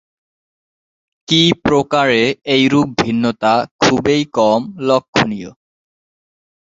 স্ত্রী 1.17 1.41
প্রকারে 1.63 2.21
এইরূপ 2.55 2.87
ভিন্নতা 3.01 3.53
খুবই 3.81 4.21
কম 4.37 4.61
লক্ষনীয়। 4.87 5.51